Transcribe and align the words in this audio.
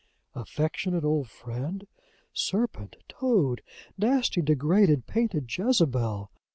Affectionate 0.33 1.03
old 1.03 1.29
friend! 1.29 1.85
Serpent! 2.33 2.95
Toad! 3.07 3.61
Nasty 3.99 4.41
degraded 4.41 5.05
painted 5.05 5.55
Jezebel! 5.55 6.31